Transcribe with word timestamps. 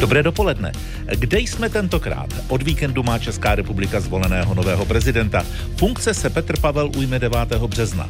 Dobré 0.00 0.22
dopoledne. 0.22 0.72
Kde 1.16 1.40
jsme 1.40 1.68
tentokrát? 1.68 2.28
Od 2.48 2.62
víkendu 2.62 3.02
má 3.02 3.18
Česká 3.18 3.54
republika 3.54 4.00
zvoleného 4.00 4.54
nového 4.54 4.84
prezidenta. 4.84 5.44
Funkce 5.76 6.14
se 6.14 6.30
Petr 6.30 6.60
Pavel 6.60 6.90
ujme 6.96 7.18
9. 7.18 7.38
března. 7.66 8.08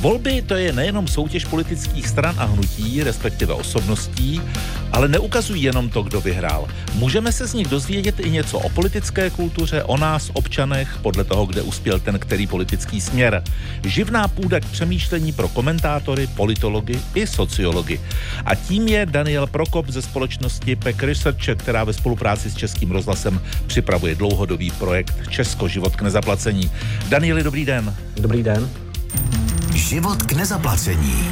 Volby 0.00 0.42
to 0.42 0.54
je 0.54 0.72
nejenom 0.72 1.08
soutěž 1.08 1.44
politických 1.44 2.08
stran 2.08 2.34
a 2.38 2.44
hnutí, 2.44 3.02
respektive 3.02 3.54
osobností, 3.54 4.40
ale 4.92 5.08
neukazují 5.08 5.62
jenom 5.62 5.88
to, 5.88 6.02
kdo 6.02 6.20
vyhrál. 6.20 6.68
Můžeme 6.94 7.32
se 7.32 7.46
z 7.46 7.54
nich 7.54 7.68
dozvědět 7.68 8.20
i 8.20 8.30
něco 8.30 8.58
o 8.58 8.68
politické 8.68 9.30
kultuře, 9.30 9.82
o 9.82 9.96
nás, 9.96 10.30
občanech, 10.32 10.98
podle 11.02 11.24
toho, 11.24 11.46
kde 11.46 11.62
uspěl 11.62 12.00
ten 12.00 12.18
který 12.18 12.46
politický 12.46 13.00
směr. 13.00 13.42
Živná 13.84 14.28
půda 14.28 14.60
k 14.60 14.64
přemýšlení 14.64 15.32
pro 15.32 15.48
komentátory, 15.48 16.26
politology 16.26 16.98
i 17.14 17.26
sociology. 17.26 18.00
A 18.44 18.54
tím 18.54 18.88
je 18.88 19.06
Daniel 19.06 19.46
Prokop 19.46 19.88
ze 19.88 20.02
společnosti 20.02 20.76
Pek 20.76 21.02
Research, 21.24 21.58
která 21.62 21.84
ve 21.84 21.92
spolupráci 21.92 22.50
s 22.50 22.56
Českým 22.56 22.90
rozhlasem 22.90 23.40
připravuje 23.66 24.14
dlouhodobý 24.14 24.70
projekt 24.70 25.14
Česko 25.30 25.68
život 25.68 25.96
k 25.96 26.02
nezaplacení. 26.02 26.70
Danieli, 27.08 27.42
dobrý 27.42 27.64
den. 27.64 27.96
Dobrý 28.16 28.42
den. 28.42 28.70
Život 29.74 30.22
k 30.22 30.32
nezaplacení. 30.32 31.28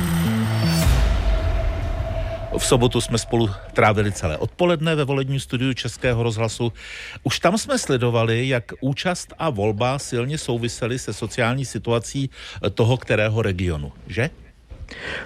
V 2.59 2.65
sobotu 2.65 3.01
jsme 3.01 3.19
spolu 3.19 3.51
trávili 3.73 4.13
celé 4.13 4.37
odpoledne 4.37 4.95
ve 4.95 5.05
volebním 5.05 5.41
studiu 5.41 5.73
Českého 5.75 6.23
rozhlasu. 6.23 6.73
Už 7.23 7.41
tam 7.41 7.59
jsme 7.59 7.79
sledovali, 7.79 8.49
jak 8.49 8.73
účast 8.81 9.35
a 9.39 9.51
volba 9.51 9.99
silně 9.99 10.39
souvisely 10.39 10.99
se 10.99 11.13
sociální 11.13 11.65
situací 11.65 12.31
toho 12.75 12.97
kterého 12.97 13.43
regionu, 13.43 13.93
že? 14.07 14.31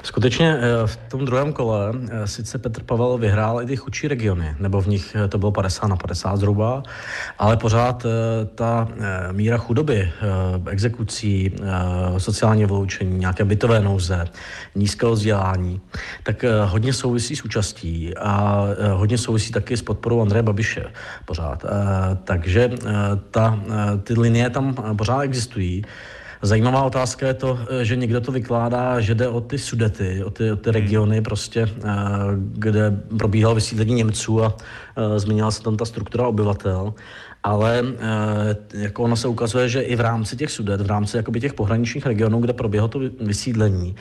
Skutečně 0.02 0.56
eh, 0.58 0.86
v 0.86 0.96
tom 0.96 1.24
druhém 1.24 1.52
kole 1.52 1.92
eh, 2.10 2.26
sice 2.26 2.58
Petr 2.58 2.82
Pavel 2.82 3.18
vyhrál 3.18 3.62
i 3.62 3.66
ty 3.66 3.76
chudší 3.76 4.08
regiony, 4.08 4.54
nebo 4.58 4.80
v 4.80 4.86
nich 4.86 5.16
eh, 5.24 5.28
to 5.28 5.38
bylo 5.38 5.52
50 5.52 5.86
na 5.86 5.96
50 5.96 6.36
zhruba, 6.36 6.82
ale 7.38 7.56
pořád 7.56 8.06
ta 8.54 8.88
míra 9.32 9.58
chudoby, 9.58 10.12
exekucí, 10.70 11.56
sociální 12.18 12.66
vyloučení, 12.66 13.18
nějaké 13.18 13.44
bytové 13.44 13.80
nouze, 13.80 14.24
nízkého 14.74 15.12
vzdělání, 15.12 15.80
tak 16.22 16.44
hodně 16.64 16.92
souvisí 16.92 17.36
s 17.36 17.44
účastí 17.44 18.16
a 18.16 18.66
hodně 18.92 19.18
souvisí 19.18 19.52
taky 19.52 19.76
s 19.76 19.82
podporou 19.82 20.22
Andreje 20.22 20.42
Babiše 20.42 20.84
pořád. 21.24 21.64
Takže 22.24 22.70
ta, 23.30 23.60
ty 24.02 24.14
linie 24.14 24.50
tam 24.50 24.74
pořád 24.96 25.20
existují. 25.20 25.82
Zajímavá 26.42 26.82
otázka 26.82 27.26
je 27.26 27.34
to, 27.34 27.58
eh, 27.68 27.84
že 27.84 27.96
někdo 27.96 28.20
to 28.20 28.32
vykládá, 28.32 29.00
že 29.00 29.14
jde 29.14 29.28
o 29.28 29.40
ty 29.40 29.58
sudety, 29.58 30.24
o 30.24 30.30
ty, 30.30 30.52
o 30.52 30.56
ty 30.56 30.70
regiony 30.70 31.22
prostě, 31.22 31.60
eh, 31.62 31.92
kde 32.36 33.00
probíhalo 33.18 33.54
vysídlení 33.54 33.94
Němců 33.94 34.44
a 34.44 34.56
změnila 35.16 35.50
se 35.50 35.62
tam 35.62 35.76
ta 35.76 35.84
struktura 35.84 36.26
obyvatel 36.26 36.94
ale 37.46 37.84
jako 38.74 39.02
ono 39.02 39.16
se 39.16 39.28
ukazuje, 39.28 39.68
že 39.68 39.80
i 39.80 39.96
v 39.96 40.00
rámci 40.00 40.36
těch 40.36 40.50
sudet, 40.50 40.80
v 40.80 40.86
rámci 40.86 41.16
jakoby 41.16 41.40
těch 41.40 41.54
pohraničních 41.54 42.06
regionů, 42.06 42.40
kde 42.40 42.52
proběhlo 42.52 42.88
to 42.88 43.00
vysídlení, 43.20 43.96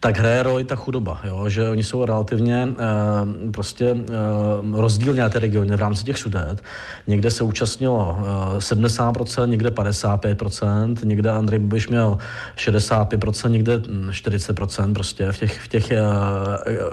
tak 0.00 0.18
hraje 0.18 0.42
roli 0.42 0.64
ta 0.64 0.76
chudoba, 0.76 1.20
jo? 1.24 1.48
že 1.48 1.68
oni 1.68 1.84
jsou 1.84 2.04
relativně 2.04 2.68
uh, 2.68 3.50
prostě 3.50 3.92
uh, 3.92 4.80
rozdílně 4.80 5.28
ty 5.28 5.38
regiony 5.38 5.76
v 5.76 5.80
rámci 5.80 6.04
těch 6.04 6.18
sudet. 6.18 6.62
Někde 7.06 7.30
se 7.30 7.44
účastnilo 7.44 8.18
uh, 8.18 8.58
70%, 8.58 9.48
někde 9.48 9.70
55%, 9.70 10.96
někde 11.04 11.30
Andrej 11.30 11.58
Babiš 11.58 11.88
měl 11.88 12.18
65%, 12.56 13.50
někde 13.50 13.78
40% 13.78 14.94
prostě 14.94 15.32
v 15.32 15.38
těch, 15.38 15.60
v 15.60 15.68
těch 15.68 15.90
uh, 15.90 15.96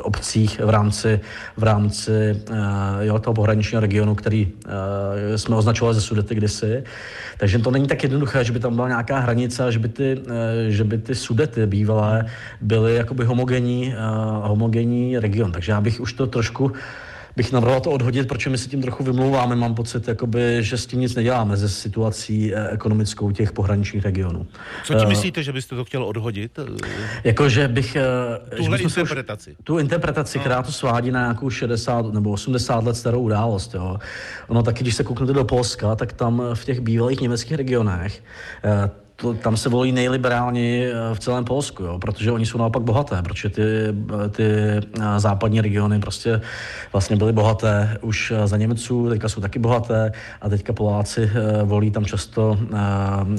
obcích 0.01 0.59
v 0.59 0.69
rámci, 0.69 1.19
v 1.57 1.63
rámci 1.63 2.41
uh, 2.49 2.57
jo, 2.99 3.19
toho 3.19 3.32
pohraničního 3.33 3.81
regionu, 3.81 4.15
který 4.15 4.45
uh, 4.45 4.71
jsme 5.35 5.55
označovali 5.55 5.95
ze 5.95 6.01
sudety 6.01 6.35
kdysi. 6.35 6.83
Takže 7.37 7.59
to 7.59 7.71
není 7.71 7.87
tak 7.87 8.03
jednoduché, 8.03 8.43
že 8.43 8.51
by 8.51 8.59
tam 8.59 8.75
byla 8.75 8.87
nějaká 8.87 9.19
hranice, 9.19 9.71
že 9.71 9.79
by 9.79 9.89
ty, 9.89 10.17
uh, 10.17 10.33
že 10.67 10.83
by 10.83 10.97
ty 10.97 11.15
sudety 11.15 11.67
bývalé 11.67 12.25
byly 12.61 12.95
jakoby 12.95 13.25
homogenní, 13.25 13.87
uh, 13.87 14.47
homogenní 14.47 15.19
region. 15.19 15.51
Takže 15.51 15.71
já 15.71 15.81
bych 15.81 15.99
už 15.99 16.13
to 16.13 16.27
trošku 16.27 16.71
bych 17.35 17.51
navrhoval 17.51 17.81
to 17.81 17.91
odhodit, 17.91 18.27
protože 18.27 18.49
my 18.49 18.57
se 18.57 18.69
tím 18.69 18.81
trochu 18.81 19.03
vymlouváme. 19.03 19.55
Mám 19.55 19.75
pocit, 19.75 20.07
jakoby, 20.07 20.57
že 20.63 20.77
s 20.77 20.85
tím 20.85 20.99
nic 20.99 21.15
neděláme 21.15 21.57
ze 21.57 21.69
situací 21.69 22.55
eh, 22.55 22.69
ekonomickou 22.69 23.31
těch 23.31 23.51
pohraničních 23.51 24.03
regionů. 24.03 24.47
Co 24.83 24.93
ti 24.93 25.05
myslíte, 25.05 25.43
že 25.43 25.53
byste 25.53 25.75
to 25.75 25.85
chtěl 25.85 26.03
odhodit? 26.03 26.59
Jakože 27.23 27.67
bych... 27.67 27.97
Tuhle 28.55 28.77
že 28.77 28.83
interpretaci. 28.83 29.51
Už, 29.51 29.57
tu 29.63 29.77
interpretaci, 29.77 30.37
no. 30.37 30.39
která 30.41 30.63
to 30.63 30.71
svádí 30.71 31.11
na 31.11 31.19
nějakou 31.19 31.49
60 31.49 32.13
nebo 32.13 32.31
80 32.31 32.83
let 32.83 32.95
starou 32.95 33.21
událost. 33.21 33.73
Jo. 33.73 33.97
Ono 34.47 34.63
taky, 34.63 34.83
když 34.83 34.95
se 34.95 35.03
kouknete 35.03 35.33
do 35.33 35.43
Polska, 35.43 35.95
tak 35.95 36.13
tam 36.13 36.43
v 36.53 36.65
těch 36.65 36.79
bývalých 36.79 37.21
německých 37.21 37.57
regionech 37.57 38.23
to, 39.15 39.33
tam 39.33 39.57
se 39.57 39.69
volí 39.69 39.91
nejliberálněji 39.91 40.85
eh, 40.85 41.15
v 41.15 41.19
celém 41.19 41.45
Polsku, 41.45 41.83
jo, 41.83 41.99
protože 41.99 42.31
oni 42.31 42.45
jsou 42.45 42.57
naopak 42.57 42.83
bohaté, 42.83 43.21
protože 43.21 43.49
ty, 43.49 43.61
eh, 43.61 44.29
ty 44.29 44.43
eh, 44.43 44.81
západní 45.17 45.61
regiony 45.61 45.99
prostě 45.99 46.41
vlastně 46.91 47.15
byly 47.15 47.33
bohaté 47.33 47.97
už 48.01 48.33
za 48.45 48.57
Němců, 48.57 49.09
teďka 49.09 49.29
jsou 49.29 49.41
taky 49.41 49.59
bohaté 49.59 50.11
a 50.41 50.49
teďka 50.49 50.73
Poláci 50.73 51.31
volí 51.63 51.91
tam 51.91 52.05
často 52.05 52.57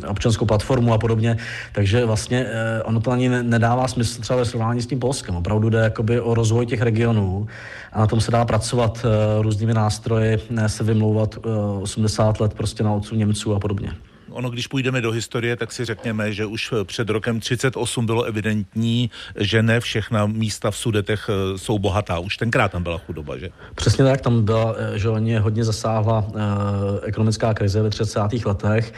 občanskou 0.09 0.47
platformu 0.47 0.93
a 0.93 0.99
podobně, 0.99 1.37
takže 1.73 2.05
vlastně 2.05 2.47
ono 2.85 3.01
to 3.01 3.11
ani 3.11 3.29
nedává 3.29 3.89
smysl 3.89 4.21
třeba 4.21 4.39
ve 4.39 4.45
srovnání 4.45 4.83
s 4.83 4.87
tím 4.87 5.01
Polskem. 5.01 5.37
Opravdu 5.37 5.71
jde 5.71 5.79
jakoby 5.79 6.21
o 6.21 6.35
rozvoj 6.35 6.67
těch 6.67 6.83
regionů 6.83 7.47
a 7.93 8.01
na 8.01 8.07
tom 8.07 8.21
se 8.21 8.31
dá 8.31 8.45
pracovat 8.45 9.07
různými 9.41 9.75
nástroji, 9.75 10.39
ne 10.51 10.69
se 10.69 10.85
vymlouvat 10.85 11.39
80 11.83 12.41
let 12.41 12.55
prostě 12.55 12.85
na 12.85 12.93
otců 12.93 13.15
Němců 13.15 13.55
a 13.55 13.59
podobně 13.59 13.93
ono, 14.35 14.51
když 14.51 14.67
půjdeme 14.67 15.01
do 15.01 15.11
historie, 15.11 15.57
tak 15.57 15.73
si 15.73 15.85
řekněme, 15.85 16.33
že 16.33 16.47
už 16.47 16.75
před 16.85 17.11
rokem 17.11 17.41
38 17.41 18.07
bylo 18.07 18.23
evidentní, 18.23 19.11
že 19.37 19.63
ne 19.63 19.81
všechna 19.81 20.27
místa 20.27 20.71
v 20.71 20.77
Sudetech 20.77 21.29
eh, 21.29 21.59
jsou 21.59 21.79
bohatá. 21.79 22.19
Už 22.19 22.37
tenkrát 22.37 22.73
tam 22.73 22.83
byla 22.83 22.99
chudoba, 22.99 23.39
že? 23.39 23.49
Přesně 23.75 24.05
tak, 24.05 24.21
tam 24.21 24.45
byla, 24.45 24.75
eh, 24.79 24.99
že 24.99 25.09
oni 25.09 25.37
hodně 25.37 25.65
zasáhla 25.65 26.27
eh, 26.29 27.07
ekonomická 27.07 27.55
krize 27.55 27.83
ve 27.83 27.91
30. 27.91 28.21
letech 28.45 28.93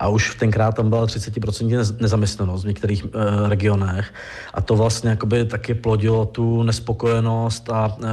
a 0.00 0.08
už 0.08 0.34
tenkrát 0.34 0.74
tam 0.74 0.88
byla 0.88 1.06
30% 1.06 1.96
nezaměstnanost 2.00 2.64
v 2.64 2.66
některých 2.66 3.04
eh, 3.04 3.48
regionech 3.48 4.14
a 4.54 4.60
to 4.60 4.76
vlastně 4.76 5.10
jakoby 5.10 5.44
taky 5.44 5.74
plodilo 5.74 6.26
tu 6.26 6.62
nespokojenost 6.62 7.70
a 7.70 7.96
eh, 8.02 8.06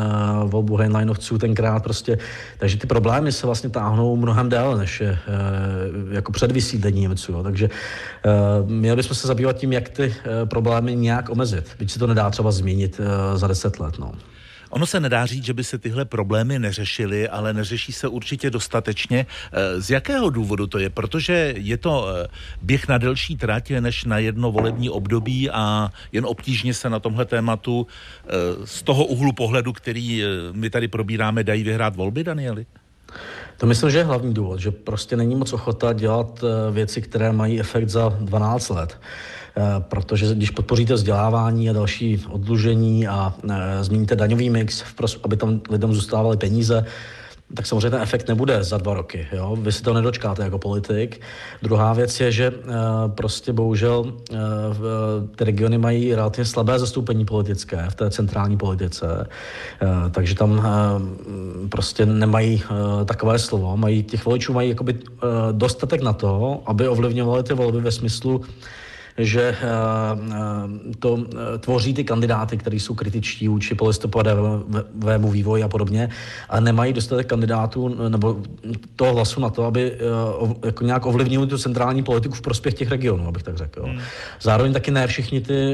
volbu 0.44 0.76
Heinleinovců 0.76 1.38
tenkrát 1.38 1.84
prostě, 1.84 2.18
takže 2.58 2.78
ty 2.78 2.88
problémy 2.88 3.32
se 3.32 3.46
vlastně 3.46 3.70
táhnou 3.70 4.16
mnohem 4.16 4.50
déle, 4.50 4.78
než 4.78 5.02
je 5.02 5.10
eh, 5.10 6.16
jako 6.16 6.32
před 6.32 6.52
vysídlením 6.68 7.02
Němců, 7.02 7.32
jo. 7.32 7.44
takže 7.44 7.70
eh, 7.70 8.30
měli 8.66 8.96
bychom 8.96 9.16
se 9.16 9.28
zabývat 9.28 9.56
tím, 9.56 9.74
jak 9.74 9.90
ty 9.90 10.16
eh, 10.16 10.46
problémy 10.46 10.96
nějak 10.96 11.30
omezit, 11.30 11.76
byť 11.80 11.92
se 11.92 12.00
to 12.00 12.08
nedá 12.08 12.30
třeba 12.30 12.52
změnit 12.52 13.00
eh, 13.00 13.38
za 13.38 13.48
deset 13.48 13.80
let, 13.80 14.00
no. 14.00 14.12
Ono 14.70 14.86
se 14.86 15.00
nedá 15.00 15.26
říct, 15.26 15.46
že 15.46 15.54
by 15.54 15.64
se 15.64 15.78
tyhle 15.78 16.06
problémy 16.06 16.60
neřešily, 16.60 17.30
ale 17.30 17.54
neřeší 17.54 17.94
se 17.94 18.08
určitě 18.08 18.50
dostatečně. 18.50 19.26
Z 19.78 19.90
jakého 19.90 20.30
důvodu 20.30 20.68
to 20.68 20.80
je? 20.80 20.90
Protože 20.90 21.54
je 21.58 21.78
to 21.78 22.08
běh 22.62 22.88
na 22.88 22.98
delší 22.98 23.38
trať 23.38 23.72
než 23.80 24.04
na 24.04 24.18
jedno 24.20 24.52
volební 24.52 24.90
období 24.90 25.50
a 25.50 25.92
jen 26.12 26.26
obtížně 26.26 26.74
se 26.74 26.90
na 26.90 27.00
tomhle 27.00 27.26
tématu 27.26 27.88
z 28.66 28.84
toho 28.84 29.06
úhlu 29.06 29.32
pohledu, 29.32 29.74
který 29.74 30.24
my 30.52 30.70
tady 30.70 30.88
probíráme, 30.88 31.44
dají 31.44 31.64
vyhrát 31.64 31.96
volby, 31.96 32.24
Danieli? 32.24 32.66
To 33.58 33.66
myslím, 33.66 33.90
že 33.90 33.98
je 33.98 34.04
hlavní 34.04 34.34
důvod, 34.34 34.60
že 34.60 34.72
prostě 34.72 35.18
není 35.18 35.36
moc 35.36 35.54
ochota 35.54 35.94
dělat 35.94 36.44
věci, 36.72 37.02
které 37.02 37.32
mají 37.32 37.60
efekt 37.60 37.90
za 37.90 38.18
12 38.20 38.70
let. 38.70 38.98
Eh, 39.58 39.80
protože 39.80 40.36
když 40.36 40.50
podpoříte 40.50 40.94
vzdělávání 40.94 41.70
a 41.70 41.74
další 41.74 42.26
odlužení 42.30 43.08
a 43.08 43.34
eh, 43.50 43.84
změníte 43.84 44.16
daňový 44.16 44.50
mix, 44.50 44.84
aby 45.24 45.38
tam 45.38 45.62
lidem 45.70 45.94
zůstávaly 45.94 46.38
peníze, 46.38 46.86
tak 47.54 47.66
samozřejmě 47.66 47.90
ten 47.90 48.02
efekt 48.02 48.28
nebude 48.28 48.64
za 48.64 48.78
dva 48.78 48.94
roky. 48.94 49.28
Jo? 49.32 49.58
Vy 49.60 49.72
si 49.72 49.84
to 49.84 49.94
nedočkáte 49.94 50.44
jako 50.44 50.60
politik. 50.60 51.22
Druhá 51.62 51.94
věc 51.94 52.20
je, 52.20 52.32
že 52.32 52.52
uh, 52.52 52.66
prostě 53.08 53.54
bohužel 53.54 54.00
uh, 54.00 54.38
ty 55.36 55.44
regiony 55.44 55.78
mají 55.78 56.16
relativně 56.16 56.46
slabé 56.46 56.80
zastoupení 56.80 57.26
politické 57.26 57.86
v 57.90 57.96
té 57.96 58.10
centrální 58.12 58.58
politice, 58.58 59.28
uh, 59.82 60.12
takže 60.12 60.36
tam 60.36 60.68
prostě 61.70 62.06
nemají 62.06 62.64
takové 63.06 63.40
slovo. 63.40 63.78
Mají, 63.78 64.04
těch 64.04 64.26
voličů 64.26 64.54
mají 64.54 64.70
jakoby, 64.70 65.00
dostatek 65.52 66.02
na 66.02 66.14
to, 66.14 66.62
aby 66.66 66.88
ovlivňovali 66.88 67.44
ty 67.44 67.54
volby 67.54 67.82
ve 67.82 67.92
smyslu 67.92 68.42
že 69.18 69.42
eh, 69.42 69.58
eh, 69.62 70.96
to 71.00 71.18
eh, 71.18 71.58
tvoří 71.58 71.94
ty 71.94 72.04
kandidáty, 72.04 72.58
kteří 72.58 72.80
jsou 72.80 72.96
kritičtí 72.96 73.48
vůči 73.48 73.76
polistopadovému 73.76 75.32
vývoji 75.32 75.64
a 75.64 75.68
podobně 75.68 76.10
a 76.50 76.60
nemají 76.60 76.94
dostatek 76.94 77.28
kandidátů 77.28 78.10
nebo 78.10 78.38
toho 78.96 79.14
hlasu 79.14 79.42
na 79.42 79.50
to, 79.50 79.64
aby 79.64 79.98
jako 80.66 80.84
nějak 80.84 81.06
ovlivnili 81.06 81.48
tu 81.48 81.58
centrální 81.58 82.04
politiku 82.04 82.36
v 82.36 82.42
prospěch 82.42 82.74
těch 82.74 82.90
regionů, 82.90 83.28
abych 83.28 83.44
tak 83.44 83.58
řekl. 83.58 83.84
Hmm. 83.84 84.00
Zároveň 84.42 84.74
taky 84.74 84.92
ne 84.92 85.08
všichni 85.08 85.42
ty 85.42 85.74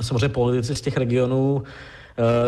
samozřejmě 0.00 0.28
politici 0.28 0.74
z 0.74 0.80
těch 0.80 0.96
regionů 0.96 1.62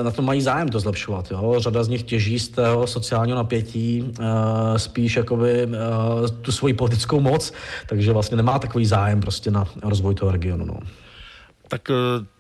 na 0.03 0.11
to 0.11 0.23
mají 0.23 0.43
zájem 0.43 0.69
to 0.69 0.81
zlepšovat. 0.81 1.31
Jo? 1.31 1.55
Řada 1.59 1.85
z 1.85 1.89
nich 1.89 2.03
těží 2.03 2.39
z 2.39 2.49
toho 2.49 2.87
sociálního 2.87 3.37
napětí 3.37 4.13
spíš 4.77 5.17
jakoby 5.17 5.69
tu 6.43 6.53
svoji 6.53 6.75
politickou 6.75 7.21
moc, 7.21 7.53
takže 7.89 8.13
vlastně 8.13 8.37
nemá 8.37 8.59
takový 8.59 8.87
zájem 8.87 9.21
prostě 9.21 9.51
na 9.51 9.65
rozvoj 9.83 10.15
toho 10.15 10.33
regionu. 10.33 10.67
No. 10.67 10.79
Tak 11.69 11.89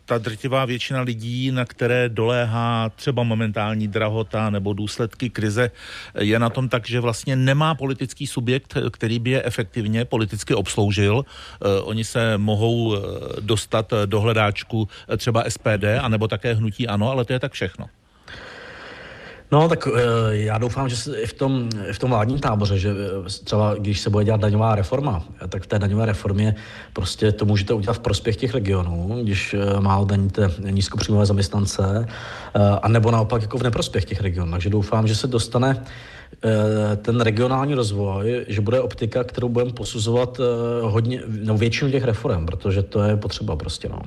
ta 0.06 0.18
drtivá 0.18 0.64
většina 0.64 1.00
lidí, 1.00 1.50
na 1.50 1.64
které 1.64 2.08
doléhá 2.08 2.88
třeba 2.88 3.22
momentální 3.22 3.88
drahota 3.88 4.50
nebo 4.50 4.72
důsledky 4.72 5.30
krize, 5.30 5.70
je 6.20 6.38
na 6.38 6.50
tom 6.50 6.68
tak, 6.68 6.88
že 6.88 7.00
vlastně 7.00 7.36
nemá 7.36 7.74
politický 7.74 8.26
subjekt, 8.26 8.74
který 8.90 9.18
by 9.18 9.30
je 9.30 9.42
efektivně 9.42 10.04
politicky 10.04 10.54
obsloužil. 10.54 11.24
Eh, 11.24 11.80
oni 11.80 12.04
se 12.04 12.38
mohou 12.38 12.96
eh, 12.96 13.00
dostat 13.40 13.92
do 14.06 14.20
hledáčku 14.20 14.88
eh, 15.08 15.16
třeba 15.16 15.44
SPD, 15.48 15.84
anebo 16.00 16.28
také 16.28 16.54
hnutí 16.54 16.88
ano, 16.88 17.10
ale 17.10 17.24
to 17.24 17.32
je 17.32 17.40
tak 17.40 17.52
všechno. 17.52 17.86
No, 19.52 19.68
tak 19.68 19.88
eh, 19.88 20.00
já 20.30 20.58
doufám, 20.58 20.88
že 20.88 20.96
v 21.26 21.32
tom, 21.32 21.68
v 21.92 21.98
tom 21.98 22.10
vládním 22.10 22.38
táboře, 22.38 22.78
že 22.78 22.90
eh, 22.90 23.44
třeba 23.44 23.74
když 23.74 24.00
se 24.00 24.10
bude 24.10 24.24
dělat 24.24 24.40
daňová 24.40 24.74
reforma, 24.74 25.24
tak 25.48 25.62
v 25.62 25.66
té 25.66 25.78
daňové 25.78 26.06
reformě 26.06 26.54
prostě 26.92 27.32
to 27.32 27.44
můžete 27.44 27.74
udělat 27.74 27.94
v 27.94 27.98
prospěch 27.98 28.36
těch 28.36 28.54
regionů, 28.54 29.18
když 29.22 29.54
eh, 29.54 29.80
málo 29.80 30.04
daníte 30.04 30.50
nízkopříjmové 30.70 31.26
zaměstnance, 31.26 32.06
a 32.82 32.88
nebo 32.88 33.10
naopak 33.10 33.42
jako 33.42 33.58
v 33.58 33.62
neprospěch 33.62 34.04
těch 34.04 34.20
regionů. 34.20 34.52
Takže 34.52 34.70
doufám, 34.70 35.06
že 35.06 35.14
se 35.14 35.26
dostane 35.26 35.84
ten 37.02 37.20
regionální 37.20 37.74
rozvoj, 37.74 38.44
že 38.48 38.60
bude 38.60 38.80
optika, 38.80 39.24
kterou 39.24 39.48
budeme 39.48 39.72
posuzovat 39.72 40.40
hodně, 40.82 41.22
no 41.44 41.56
většinu 41.56 41.90
těch 41.90 42.04
reform, 42.04 42.46
protože 42.46 42.82
to 42.82 43.02
je 43.02 43.16
potřeba 43.16 43.56
prostě, 43.56 43.88
no. 43.88 44.00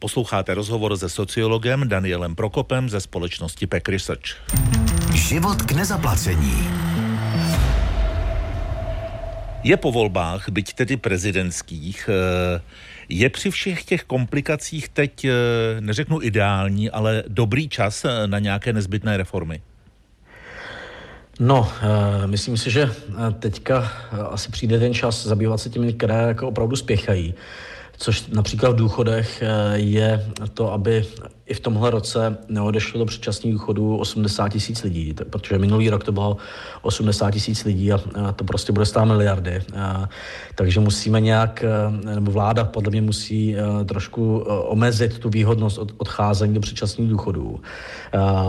Posloucháte 0.00 0.54
rozhovor 0.54 0.96
se 0.96 1.08
sociologem 1.08 1.88
Danielem 1.88 2.34
Prokopem 2.34 2.88
ze 2.88 3.00
společnosti 3.00 3.66
Peck 3.66 3.88
Research. 3.88 4.22
Život 5.14 5.62
k 5.62 5.72
nezaplacení. 5.72 6.68
Je 9.62 9.76
po 9.76 9.92
volbách, 9.92 10.48
byť 10.48 10.74
tedy 10.74 10.96
prezidentských, 10.96 12.08
eh, 12.08 12.60
je 13.08 13.30
při 13.30 13.50
všech 13.50 13.84
těch 13.84 14.04
komplikacích 14.04 14.88
teď, 14.88 15.24
eh, 15.24 15.32
neřeknu 15.80 16.22
ideální, 16.22 16.90
ale 16.90 17.22
dobrý 17.28 17.68
čas 17.68 18.04
eh, 18.04 18.26
na 18.26 18.38
nějaké 18.38 18.72
nezbytné 18.72 19.16
reformy? 19.16 19.62
No, 21.40 21.72
myslím 22.26 22.56
si, 22.56 22.70
že 22.70 22.90
teďka 23.38 23.92
asi 24.30 24.50
přijde 24.50 24.78
ten 24.78 24.94
čas 24.94 25.26
zabývat 25.26 25.58
se 25.58 25.70
těmi, 25.70 25.92
které 25.92 26.14
jako 26.14 26.48
opravdu 26.48 26.76
spěchají 26.76 27.34
což 27.98 28.26
například 28.26 28.70
v 28.70 28.76
důchodech 28.76 29.42
eh, 29.42 29.78
je 29.78 30.30
to, 30.54 30.72
aby 30.72 31.04
i 31.48 31.54
v 31.54 31.60
tomhle 31.60 31.90
roce 31.90 32.38
neodešlo 32.48 32.98
do 32.98 33.04
předčasných 33.04 33.52
důchodů 33.52 33.96
80 33.96 34.48
tisíc 34.48 34.82
lidí, 34.82 35.14
protože 35.30 35.58
minulý 35.58 35.90
rok 35.90 36.04
to 36.04 36.12
bylo 36.12 36.36
80 36.82 37.30
tisíc 37.30 37.64
lidí 37.64 37.92
a 37.92 38.00
to 38.36 38.44
prostě 38.44 38.72
bude 38.72 38.86
stát 38.86 39.04
miliardy. 39.04 39.62
Takže 40.54 40.80
musíme 40.80 41.20
nějak, 41.20 41.64
eh, 41.64 42.14
nebo 42.14 42.30
vláda 42.30 42.64
podle 42.64 42.90
mě 42.90 43.02
musí 43.02 43.56
eh, 43.56 43.84
trošku 43.84 44.38
omezit 44.48 45.18
tu 45.18 45.30
výhodnost 45.30 45.78
od 45.78 45.92
odcházení 45.96 46.54
do 46.54 46.60
předčasných 46.60 47.10
důchodů. 47.10 47.60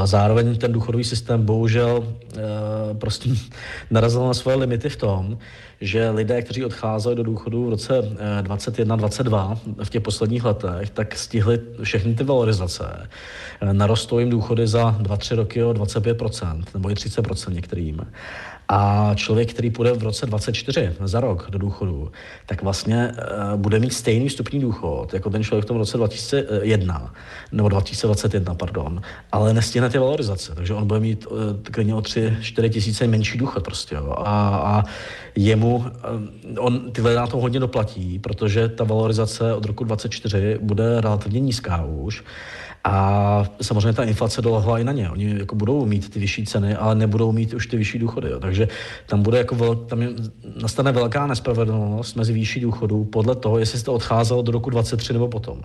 Zároveň 0.03 0.57
ten 0.57 0.71
důchodový 0.71 1.03
systém 1.03 1.45
bohužel 1.45 2.03
prostě 2.93 3.29
narazil 3.91 4.27
na 4.27 4.33
svoje 4.33 4.57
limity 4.57 4.89
v 4.89 4.95
tom, 4.95 5.37
že 5.81 6.09
lidé, 6.09 6.41
kteří 6.41 6.65
odcházeli 6.65 7.15
do 7.15 7.23
důchodu 7.23 7.65
v 7.65 7.69
roce 7.69 8.01
21-22 8.41 9.57
eh, 9.81 9.85
v 9.85 9.89
těch 9.89 10.01
posledních 10.01 10.43
letech, 10.43 10.89
tak 10.89 11.15
stihli 11.15 11.59
všechny 11.83 12.15
ty 12.15 12.23
valorizace. 12.23 12.88
Eh, 13.61 13.73
narostou 13.73 14.19
jim 14.19 14.29
důchody 14.29 14.67
za 14.67 14.95
2-3 14.99 15.35
roky 15.35 15.63
o 15.63 15.73
25% 15.73 16.63
nebo 16.73 16.91
i 16.91 16.93
30% 16.93 17.53
některým. 17.53 18.01
A 18.71 19.11
člověk, 19.15 19.53
který 19.53 19.71
půjde 19.71 19.93
v 19.93 20.03
roce 20.03 20.25
24 20.25 20.91
za 21.03 21.19
rok 21.19 21.47
do 21.49 21.59
důchodu, 21.59 22.11
tak 22.45 22.63
vlastně 22.63 23.11
uh, 23.11 23.59
bude 23.59 23.79
mít 23.79 23.93
stejný 23.93 24.29
vstupní 24.29 24.59
důchod 24.59 25.13
jako 25.13 25.29
ten 25.29 25.43
člověk 25.43 25.65
v 25.65 25.67
tom 25.67 25.77
roce 25.77 25.97
2001, 25.97 27.13
nebo 27.51 27.69
2021, 27.69 28.55
pardon, 28.55 29.01
ale 29.31 29.53
nestihne 29.53 29.89
ty 29.89 29.97
valorizace, 29.97 30.55
takže 30.55 30.73
on 30.73 30.87
bude 30.87 30.99
mít 30.99 31.25
uh, 31.25 31.37
klidně 31.71 31.95
o 31.95 31.99
3-4 31.99 32.69
tisíce 32.69 33.07
menší 33.07 33.37
důchod 33.37 33.63
prostě. 33.63 33.95
Jo. 33.95 34.13
A, 34.17 34.49
a 34.49 34.83
jemu, 35.35 35.85
on 36.57 36.91
tyhle 36.91 37.15
na 37.15 37.27
to 37.27 37.37
hodně 37.37 37.59
doplatí, 37.59 38.19
protože 38.19 38.67
ta 38.69 38.83
valorizace 38.83 39.53
od 39.53 39.65
roku 39.65 39.83
24 39.83 40.57
bude 40.61 41.01
relativně 41.01 41.39
nízká 41.39 41.85
už. 41.85 42.23
A 42.83 43.45
samozřejmě 43.61 43.93
ta 43.93 44.03
inflace 44.03 44.41
dolehla 44.41 44.79
i 44.79 44.83
na 44.83 44.91
ně. 44.91 45.09
Oni 45.09 45.39
jako 45.39 45.55
budou 45.55 45.85
mít 45.85 46.09
ty 46.09 46.19
vyšší 46.19 46.45
ceny, 46.45 46.75
ale 46.75 46.95
nebudou 46.95 47.31
mít 47.31 47.53
už 47.53 47.67
ty 47.67 47.77
vyšší 47.77 47.99
důchody. 47.99 48.29
Jo. 48.29 48.39
Takže 48.39 48.67
tam 49.05 49.23
bude 49.23 49.37
jako 49.37 49.55
vel, 49.55 49.75
tam 49.75 50.01
je, 50.01 50.09
nastane 50.61 50.91
velká 50.91 51.27
nespravedlnost 51.27 52.15
mezi 52.15 52.33
výší 52.33 52.59
důchodů 52.59 53.05
podle 53.05 53.35
toho, 53.35 53.59
jestli 53.59 53.79
jste 53.79 53.91
odcházelo 53.91 54.41
do 54.41 54.51
roku 54.51 54.69
23 54.69 55.13
nebo 55.13 55.27
potom. 55.27 55.61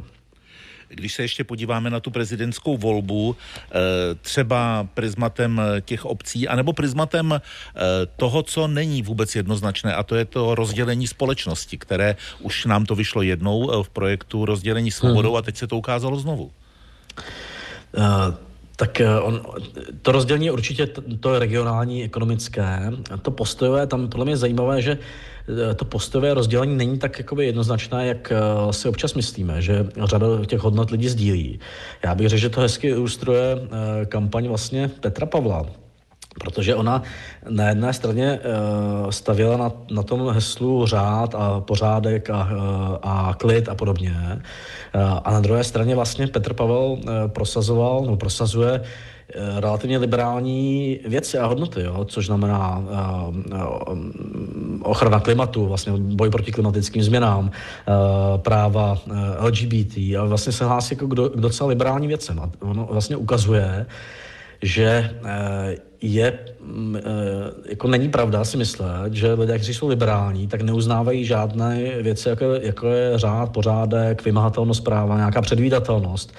Když 0.89 1.15
se 1.15 1.23
ještě 1.23 1.45
podíváme 1.45 1.91
na 1.91 2.01
tu 2.01 2.11
prezidentskou 2.11 2.77
volbu, 2.77 3.37
eh, 3.37 3.75
třeba 4.15 4.89
prismatem 4.95 5.61
těch 5.81 6.05
obcí, 6.05 6.49
anebo 6.49 6.73
prismatem 6.73 7.33
eh, 7.33 7.41
toho, 8.17 8.43
co 8.43 8.69
není 8.69 9.03
vůbec 9.03 9.37
jednoznačné, 9.37 9.95
a 9.95 10.03
to 10.03 10.15
je 10.15 10.25
to 10.25 10.55
rozdělení 10.55 11.07
společnosti, 11.07 11.79
které 11.79 12.17
už 12.41 12.65
nám 12.65 12.87
to 12.87 12.95
vyšlo 12.95 13.23
jednou 13.23 13.73
eh, 13.73 13.83
v 13.83 13.89
projektu 13.89 14.45
rozdělení 14.45 14.91
svobodou 14.91 15.31
hmm. 15.31 15.39
a 15.39 15.43
teď 15.43 15.57
se 15.57 15.67
to 15.67 15.77
ukázalo 15.77 16.21
znovu. 16.21 16.51
Uh, 17.97 18.35
tak 18.77 19.01
eh, 19.01 19.21
on, 19.21 19.43
to 20.03 20.13
rozdělení 20.13 20.51
určitě 20.51 20.87
to, 20.87 21.03
to 21.21 21.39
regionální, 21.39 22.05
ekonomické. 22.05 22.93
To 23.23 23.31
postojové, 23.31 23.87
tam 23.87 24.09
podle 24.09 24.25
mě 24.25 24.33
je 24.33 24.37
zajímavé, 24.37 24.83
že 24.83 24.99
eh, 25.71 25.75
to 25.75 25.85
postojové 25.85 26.35
rozdělení 26.35 26.77
není 26.77 26.99
tak 26.99 27.19
jakoby 27.19 27.47
jednoznačné, 27.47 28.07
jak 28.07 28.33
si 28.71 28.89
občas 28.89 29.15
myslíme, 29.15 29.63
že 29.63 29.87
řada 30.05 30.27
těch 30.47 30.61
hodnot 30.61 30.91
lidí 30.91 31.09
sdílí. 31.09 31.61
Já 32.05 32.15
bych 32.15 32.29
řekl, 32.29 32.41
že 32.41 32.49
to 32.49 32.61
hezky 32.61 32.89
ilustruje 32.89 33.59
kampaň 34.09 34.49
vlastně 34.49 34.89
Petra 34.89 35.27
Pavla, 35.27 35.67
protože 36.41 36.75
ona 36.75 37.03
na 37.49 37.69
jedné 37.69 37.93
straně 37.93 38.39
uh, 38.39 39.11
stavěla 39.11 39.57
na, 39.57 39.73
na 39.91 40.03
tom 40.03 40.31
heslu 40.31 40.87
řád 40.87 41.35
a 41.35 41.61
pořádek 41.61 42.31
a, 42.31 42.49
uh, 42.53 42.97
a 43.03 43.35
klid 43.39 43.69
a 43.69 43.75
podobně. 43.75 44.15
Uh, 44.95 45.19
a 45.25 45.33
na 45.33 45.41
druhé 45.41 45.65
straně 45.65 45.95
vlastně 45.95 46.27
Petr 46.27 46.55
Pavel 46.55 46.99
prosazoval, 47.27 48.05
no 48.07 48.17
prosazuje 48.17 48.81
relativně 49.57 49.99
liberální 49.99 51.01
věci 51.07 51.39
a 51.39 51.47
hodnoty, 51.47 51.83
jo, 51.83 52.05
což 52.05 52.27
znamená 52.27 52.83
ochrana 54.82 55.20
klimatu, 55.20 55.67
vlastně 55.67 55.93
boj 55.97 56.31
proti 56.31 56.53
klimatickým 56.53 57.03
změnám, 57.03 57.51
práva 58.37 58.99
LGBT 59.41 59.97
a 59.97 60.25
vlastně 60.25 60.53
se 60.53 60.65
hlásí 60.65 60.94
jako 60.94 61.06
k, 61.06 61.15
do, 61.15 61.29
k 61.29 61.41
docela 61.41 61.69
liberální 61.69 62.08
věcem. 62.08 62.41
A 62.41 62.51
ono 62.61 62.89
vlastně 62.91 63.17
ukazuje, 63.17 63.87
že 64.63 65.11
uh, 65.20 65.29
je, 66.05 66.39
mm, 66.61 66.96
eh, 66.96 67.01
jako 67.69 67.89
není 67.89 68.08
pravda 68.08 68.44
si 68.44 68.56
myslet, 68.56 69.13
že 69.13 69.32
lidé, 69.32 69.58
kteří 69.58 69.75
jsou 69.75 69.89
liberální, 69.89 70.49
tak 70.49 70.61
neuznávají 70.61 71.25
žádné 71.25 72.03
věci, 72.03 72.29
jako, 72.29 72.44
jako 72.44 72.87
je 72.87 73.19
řád, 73.19 73.53
pořádek, 73.53 74.25
vymahatelnost 74.25 74.84
práva, 74.84 75.17
nějaká 75.17 75.43
předvídatelnost. 75.43 76.32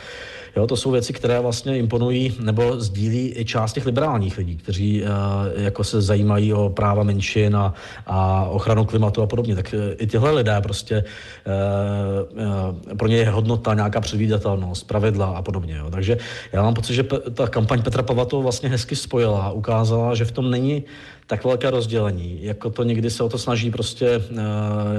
Jo, 0.55 0.67
to 0.67 0.77
jsou 0.77 0.91
věci, 0.91 1.13
které 1.13 1.39
vlastně 1.39 1.77
imponují 1.77 2.37
nebo 2.39 2.79
sdílí 2.79 3.33
i 3.37 3.45
část 3.45 3.73
těch 3.73 3.85
liberálních 3.85 4.37
lidí, 4.37 4.57
kteří 4.57 5.03
uh, 5.03 5.07
jako 5.55 5.83
se 5.83 6.01
zajímají 6.01 6.53
o 6.53 6.69
práva 6.69 7.03
menšin 7.03 7.55
a, 7.55 7.73
a 8.05 8.45
ochranu 8.45 8.85
klimatu 8.85 9.21
a 9.21 9.27
podobně. 9.27 9.55
Tak 9.55 9.75
uh, 9.77 9.93
i 9.97 10.07
tyhle 10.07 10.31
lidé 10.31 10.61
prostě 10.61 11.03
uh, 11.45 12.97
pro 12.97 13.07
ně 13.07 13.17
je 13.17 13.29
hodnota 13.29 13.73
nějaká 13.73 14.01
předvídatelnost, 14.01 14.87
pravidla 14.87 15.25
a 15.25 15.41
podobně. 15.41 15.75
Jo. 15.75 15.89
Takže 15.91 16.17
já 16.53 16.61
mám 16.63 16.73
pocit, 16.73 16.93
že 16.93 17.03
ta 17.33 17.47
kampaň 17.47 17.81
Petra 17.81 18.03
Pavla 18.03 18.25
to 18.25 18.41
vlastně 18.41 18.69
hezky 18.69 18.95
spojila, 18.95 19.51
ukázala, 19.51 20.15
že 20.15 20.25
v 20.25 20.31
tom 20.31 20.51
není 20.51 20.83
tak 21.27 21.43
velké 21.43 21.69
rozdělení, 21.69 22.39
jako 22.41 22.69
to 22.69 22.83
někdy 22.83 23.09
se 23.09 23.23
o 23.23 23.29
to 23.29 23.37
snaží 23.37 23.71
prostě 23.71 24.17
uh, 24.17 24.35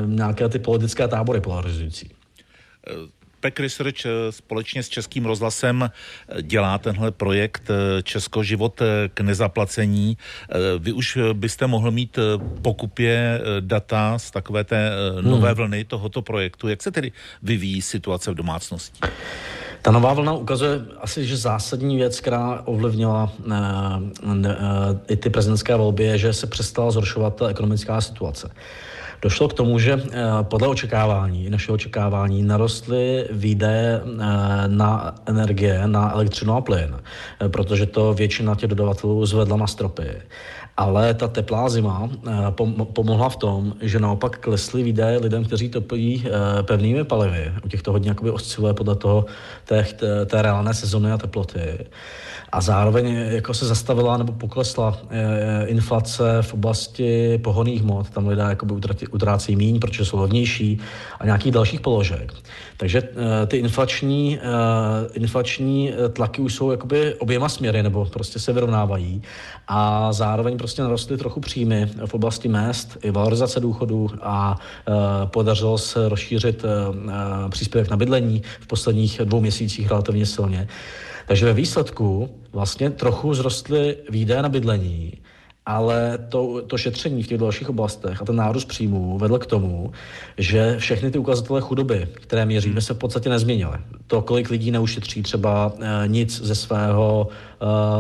nějaké 0.07 0.49
ty 0.49 0.59
politické 0.59 1.09
tábory 1.09 1.41
polarizující. 1.41 2.11
Pack 3.47 3.61
Research 3.61 4.07
eh, 4.07 4.33
společně 4.33 4.83
s 4.83 4.89
Českým 4.89 5.27
rozhlasem 5.27 5.83
eh, 5.83 6.43
dělá 6.43 6.79
tenhle 6.79 7.11
projekt 7.11 7.71
eh, 7.71 8.03
Česko 8.03 8.43
život 8.43 8.83
k 9.15 9.21
nezaplacení. 9.21 10.19
Vy 10.79 10.93
už 10.93 11.19
byste 11.33 11.67
mohl 11.67 11.91
mít 11.91 12.19
pokupě 12.63 13.41
data 13.61 14.19
z 14.19 14.31
takové 14.31 14.65
té 14.65 14.91
nové 15.21 15.49
hmm. 15.49 15.57
vlny 15.57 15.85
tohoto 15.85 16.23
projektu. 16.23 16.69
Jak 16.69 16.83
se 16.83 16.91
tedy 16.91 17.13
vyvíjí 17.43 17.83
situace 17.83 18.31
v 18.31 18.35
domácnosti? 18.35 19.01
Ta 19.83 19.91
nová 19.91 20.15
vlna 20.15 20.33
ukazuje 20.33 20.81
asi, 21.01 21.27
že 21.27 21.37
zásadní 21.37 21.97
věc, 21.97 22.21
která 22.21 22.63
ovlivnila 22.65 23.33
ne, 23.47 23.63
ne, 24.35 24.57
i 25.09 25.17
ty 25.17 25.31
prezidentské 25.31 25.77
volby, 25.77 26.05
je, 26.05 26.19
že 26.19 26.33
se 26.33 26.47
přestala 26.47 26.91
zhoršovat 26.91 27.37
ta 27.37 27.49
ekonomická 27.49 28.01
situace. 28.01 28.51
Došlo 29.27 29.49
k 29.49 29.59
tomu, 29.59 29.79
že 29.79 29.99
podle 30.43 30.69
očekávání, 30.69 31.51
našeho 31.51 31.75
očekávání, 31.75 32.43
narostly 32.43 33.27
výdaje 33.31 34.01
na 34.67 35.15
energie, 35.27 35.83
na 35.87 36.13
elektřinu 36.15 36.55
a 36.55 36.61
plyn, 36.61 36.95
protože 37.49 37.87
to 37.87 38.15
většina 38.15 38.55
těch 38.55 38.71
dodavatelů 38.71 39.27
zvedla 39.27 39.57
na 39.57 39.67
stropy. 39.67 40.23
Ale 40.77 41.15
ta 41.15 41.29
teplá 41.29 41.69
zima 41.69 42.11
pomohla 42.93 43.29
v 43.29 43.37
tom, 43.37 43.75
že 43.81 44.01
naopak 44.01 44.39
klesly 44.39 44.83
výdaje 44.83 45.19
lidem, 45.19 45.45
kteří 45.45 45.69
topí 45.69 46.25
pevnými 46.63 47.05
palivy. 47.05 47.53
U 47.65 47.69
těch 47.69 47.83
to 47.83 47.93
hodně 47.93 48.15
osciluje 48.33 48.75
podle 48.75 48.97
toho 48.97 49.27
té, 49.65 49.87
té 50.27 50.43
reálné 50.43 50.75
sezony 50.75 51.13
a 51.13 51.19
teploty 51.19 51.87
a 52.53 52.61
zároveň 52.61 53.07
jako 53.15 53.55
se 53.55 53.67
zastavila 53.67 54.17
nebo 54.17 54.33
poklesla 54.33 54.99
inflace 55.67 56.39
v 56.43 56.55
oblasti 56.55 57.39
pohoných 57.39 57.83
hmot. 57.83 58.11
Tam 58.11 58.27
lidé 58.27 58.43
jakoby 58.49 58.75
utrácí 59.11 59.57
míň, 59.57 59.81
protože 59.81 60.05
jsou 60.05 60.19
levnější 60.19 60.81
a 61.21 61.27
nějakých 61.27 61.53
dalších 61.53 61.81
položek. 61.81 62.33
Takže 62.77 63.03
ty 63.47 63.57
inflační, 63.57 64.39
inflační 65.13 65.93
tlaky 66.13 66.43
už 66.43 66.55
jsou 66.55 66.71
jakoby 66.71 67.15
oběma 67.15 67.49
směry, 67.49 67.83
nebo 67.83 68.05
prostě 68.05 68.39
se 68.39 68.53
vyrovnávají. 68.53 69.23
A 69.69 70.13
zároveň 70.13 70.59
prostě 70.67 70.83
narostly 70.83 71.17
trochu 71.17 71.41
příjmy 71.41 71.91
v 72.07 72.15
oblasti 72.15 72.49
mest 72.49 72.99
i 73.03 73.11
valorizace 73.11 73.61
důchodů 73.61 74.11
a 74.23 74.59
podařilo 75.25 75.79
se 75.79 76.09
rozšířit 76.09 76.65
příspěvek 77.51 77.91
na 77.91 77.97
bydlení 77.97 78.43
v 78.61 78.67
posledních 78.67 79.21
dvou 79.25 79.41
měsících 79.41 79.89
relativně 79.89 80.27
silně. 80.27 80.69
Takže 81.27 81.47
ve 81.47 81.53
výsledku 81.53 82.31
vlastně 82.53 82.91
trochu 82.91 83.35
zrostly 83.35 83.97
výdaje 84.11 84.43
na 84.43 84.49
bydlení, 84.49 85.13
ale 85.67 86.19
to, 86.29 86.63
to 86.67 86.79
šetření 86.79 87.23
v 87.23 87.27
těch 87.27 87.39
dalších 87.39 87.69
oblastech 87.69 88.23
a 88.23 88.25
ten 88.25 88.37
nárůst 88.37 88.65
příjmů 88.65 89.19
vedl 89.19 89.39
k 89.39 89.47
tomu, 89.47 89.93
že 90.39 90.77
všechny 90.79 91.11
ty 91.11 91.19
ukazatele 91.19 91.61
chudoby, 91.61 92.09
které 92.15 92.47
měříme, 92.47 92.81
se 92.81 92.95
v 92.95 92.99
podstatě 92.99 93.29
nezměnily. 93.29 93.79
To, 94.07 94.23
kolik 94.23 94.51
lidí 94.51 94.71
neušetří 94.71 95.23
třeba 95.23 95.73
e, 95.81 96.09
nic 96.09 96.41
ze 96.43 96.55
svého, 96.55 97.29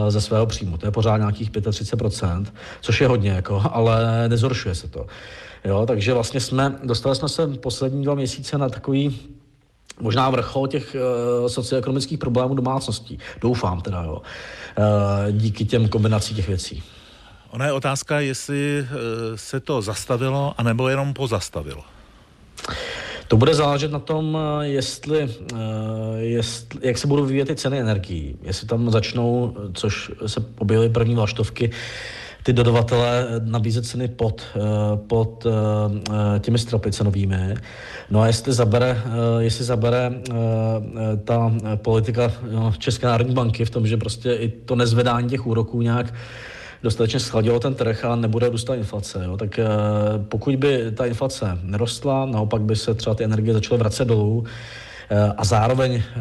e, 0.06 0.11
ze 0.11 0.20
svého 0.20 0.46
příjmu, 0.46 0.78
to 0.78 0.87
je 0.87 0.90
pořád 0.90 1.16
nějakých 1.16 1.50
35%, 1.50 2.46
což 2.80 3.00
je 3.00 3.08
hodně, 3.08 3.30
jako, 3.30 3.62
ale 3.73 4.28
nezhoršuje 4.28 4.75
se 4.75 4.88
to. 4.88 5.06
Jo, 5.64 5.87
takže 5.87 6.14
vlastně 6.14 6.40
jsme, 6.40 6.78
dostali 6.85 7.16
jsme 7.16 7.28
se 7.28 7.46
poslední 7.46 8.04
dva 8.04 8.14
měsíce 8.14 8.58
na 8.58 8.68
takový 8.68 9.20
možná 10.00 10.30
vrchol 10.30 10.68
těch 10.68 10.96
uh, 11.40 11.49
socioekonomických 11.49 12.18
problémů 12.18 12.54
domácností. 12.54 13.18
Doufám 13.40 13.80
teda, 13.80 14.02
jo. 14.02 14.23
Uh, 14.78 15.32
díky 15.32 15.64
těm 15.64 15.88
kombinací 15.88 16.35
těch 16.35 16.49
věcí. 16.49 16.82
Ona 17.56 17.66
je 17.66 17.72
otázka, 17.72 18.20
jestli 18.20 18.80
uh, 18.80 18.86
se 19.36 19.60
to 19.60 19.82
zastavilo, 19.82 20.54
anebo 20.58 20.88
jenom 20.88 21.14
pozastavilo. 21.14 21.84
To 23.28 23.36
bude 23.36 23.54
záležet 23.54 23.92
na 23.92 23.98
tom, 23.98 24.38
jestli, 24.60 25.28
jestli, 26.16 26.80
jak 26.82 26.98
se 26.98 27.06
budou 27.06 27.25
vyvíjet 27.25 27.48
ty 27.48 27.56
ceny 27.56 27.80
energií. 27.80 28.36
Jestli 28.42 28.66
tam 28.66 28.90
začnou, 28.90 29.56
což 29.75 30.10
se 30.26 30.44
objevily 30.58 30.88
první 30.88 31.14
vlaštovky, 31.14 31.70
ty 32.46 32.52
dodavatele 32.52 33.26
nabízet 33.44 33.86
ceny 33.86 34.08
pod, 34.08 34.42
eh, 34.56 34.60
pod 35.06 35.46
eh, 35.46 36.40
těmi 36.40 36.58
stropy 36.58 36.92
cenovými. 36.92 37.54
No 38.10 38.20
a 38.20 38.26
jestli 38.26 38.52
zabere, 38.52 39.02
eh, 39.04 39.42
jestli 39.42 39.64
zabere 39.64 40.12
ta 41.25 41.52
politika 41.76 42.32
no, 42.50 42.72
České 42.78 43.06
národní 43.06 43.34
banky 43.34 43.64
v 43.64 43.70
tom, 43.70 43.86
že 43.86 43.96
prostě 43.96 44.34
i 44.34 44.48
to 44.48 44.76
nezvedání 44.76 45.28
těch 45.28 45.46
úroků 45.46 45.82
nějak 45.82 46.14
dostatečně 46.83 47.21
schladilo 47.21 47.61
ten 47.61 47.75
trh 47.75 48.04
a 48.04 48.16
nebude 48.16 48.49
růst 48.49 48.71
inflace. 48.75 49.25
Jo. 49.25 49.37
Tak 49.37 49.61
pokud 50.28 50.56
by 50.56 50.92
ta 50.95 51.06
inflace 51.06 51.59
nerostla, 51.62 52.26
naopak 52.26 52.62
by 52.62 52.76
se 52.76 52.95
třeba 52.95 53.14
ty 53.14 53.25
energie 53.25 53.54
začaly 53.54 53.78
vracet 53.78 54.04
dolů, 54.04 54.45
Eh, 55.11 55.33
a 55.37 55.45
zároveň 55.45 55.95
eh, 55.95 56.21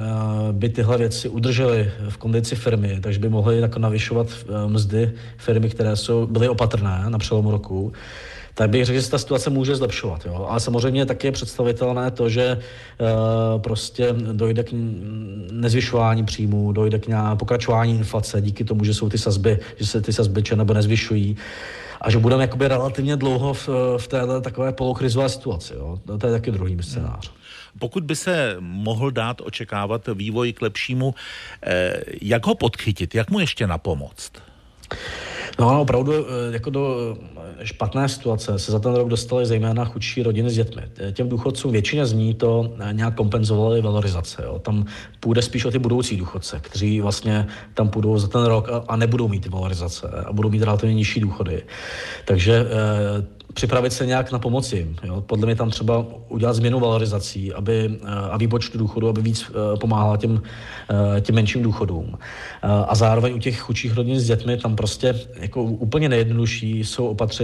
by 0.52 0.70
tyhle 0.70 0.98
věci 0.98 1.30
udržely 1.30 1.92
v 2.10 2.18
kondici 2.18 2.56
firmy, 2.56 3.00
takže 3.02 3.20
by 3.20 3.30
mohly 3.30 3.60
jako 3.60 3.80
navyšovat 3.80 4.28
eh, 4.30 4.68
mzdy 4.68 5.12
firmy, 5.38 5.70
které 5.70 5.96
jsou, 5.96 6.28
byly 6.28 6.50
opatrné 6.50 7.06
na 7.10 7.18
přelomu 7.18 7.52
roku, 7.52 7.94
tak 8.56 8.70
bych 8.70 8.86
řekl, 8.86 9.00
že 9.00 9.02
se 9.02 9.12
ta 9.12 9.18
situace 9.18 9.50
může 9.50 9.76
zlepšovat. 9.76 10.26
Jo? 10.26 10.48
Ale 10.50 10.60
samozřejmě 10.60 11.06
taky 11.06 11.28
je 11.28 11.32
představitelné 11.32 12.12
to, 12.12 12.30
že 12.30 12.58
uh, 12.58 13.62
prostě 13.62 14.16
dojde 14.32 14.64
k 14.64 14.70
nezvyšování 15.52 16.26
příjmů, 16.26 16.72
dojde 16.72 17.00
k 17.00 17.36
pokračování 17.36 17.98
inflace 17.98 18.42
díky 18.42 18.64
tomu, 18.64 18.84
že 18.84 18.94
jsou 18.94 19.10
ty 19.10 19.18
sazby, 19.18 19.60
že 19.76 19.86
se 19.86 20.02
ty 20.02 20.14
sazby 20.14 20.44
nebo 20.56 20.74
nezvyšují 20.74 21.38
a 22.02 22.12
že 22.12 22.20
budeme 22.20 22.44
jakoby 22.44 22.68
relativně 22.68 23.16
dlouho 23.16 23.54
v, 23.54 23.70
v 23.98 24.08
této 24.08 24.42
takové 24.42 24.72
polokrizové 24.72 25.30
situaci. 25.30 25.74
Jo? 25.74 26.00
To 26.20 26.28
je 26.28 26.34
taky 26.34 26.52
druhý 26.52 26.78
scénář. 26.82 27.32
Pokud 27.80 28.04
by 28.04 28.16
se 28.16 28.56
mohl 28.60 29.12
dát 29.12 29.42
očekávat 29.42 30.02
vývoj 30.14 30.54
k 30.54 30.62
lepšímu, 30.62 31.16
eh, 31.64 32.04
jak 32.22 32.46
ho 32.46 32.56
podchytit, 32.56 33.16
jak 33.16 33.32
mu 33.32 33.40
ještě 33.40 33.68
napomoct? 33.68 34.32
No 35.60 35.70
ano, 35.70 35.82
opravdu 35.82 36.14
eh, 36.14 36.54
jako 36.54 36.70
do 36.70 37.18
špatné 37.64 38.10
situace 38.10 38.60
se 38.60 38.72
za 38.72 38.80
ten 38.80 38.96
rok 38.96 39.10
dostali 39.10 39.46
zejména 39.46 39.86
chudší 39.86 40.24
rodiny 40.24 40.50
s 40.50 40.56
dětmi. 40.56 40.82
Těm 41.14 41.30
důchodcům 41.30 41.72
většině 41.72 42.06
z 42.06 42.14
ní 42.14 42.34
to 42.34 42.74
nějak 42.92 43.16
kompenzovaly 43.16 43.82
valorizace. 43.82 44.44
Jo. 44.46 44.60
Tam 44.60 44.86
půjde 45.20 45.42
spíš 45.42 45.66
o 45.66 45.72
ty 45.72 45.80
budoucí 45.80 46.18
důchodce, 46.18 46.60
kteří 46.62 47.02
vlastně 47.02 47.48
tam 47.74 47.90
půjdou 47.90 48.18
za 48.18 48.28
ten 48.28 48.46
rok 48.46 48.70
a, 48.70 48.84
a 48.88 48.96
nebudou 48.96 49.28
mít 49.28 49.44
ty 49.44 49.50
valorizace 49.50 50.08
a 50.26 50.34
budou 50.34 50.50
mít 50.50 50.64
relativně 50.64 50.96
nižší 50.96 51.20
důchody. 51.20 51.64
Takže 52.26 52.66
připravit 53.56 53.94
se 53.94 54.06
nějak 54.06 54.32
na 54.32 54.40
pomoci. 54.40 54.88
Jo. 55.04 55.22
Podle 55.22 55.46
mě 55.46 55.56
tam 55.56 55.70
třeba 55.70 56.06
udělat 56.30 56.54
změnu 56.54 56.80
valorizací 56.80 57.54
aby, 57.54 58.00
eh, 58.04 58.08
a 58.32 58.38
výpočtu 58.38 58.78
důchodu, 58.78 59.10
aby 59.10 59.22
víc 59.22 59.46
eh, 59.50 59.78
pomáhala 59.78 60.18
těm, 60.18 60.42
eh, 61.18 61.22
těm 61.22 61.36
menším 61.36 61.64
důchodům. 61.64 62.18
A 62.62 62.96
zároveň 62.96 63.34
u 63.34 63.40
těch 63.40 63.60
chudších 63.60 63.96
rodin 63.96 64.20
s 64.20 64.28
dětmi 64.28 64.58
tam 64.58 64.76
prostě 64.76 65.16
jako 65.40 65.64
úplně 65.64 66.10
nejjednodušší 66.10 66.84
jsou 66.84 67.08
opatření 67.08 67.35